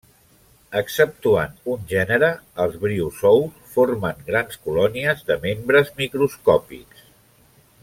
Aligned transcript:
Exceptuant 0.79 1.51
un 1.73 1.83
gènere, 1.91 2.29
els 2.63 2.79
briozous 2.85 3.69
formen 3.75 4.25
grans 4.31 4.59
colònies 4.65 5.23
de 5.31 5.39
membres 5.47 5.95
microscòpics. 6.03 7.07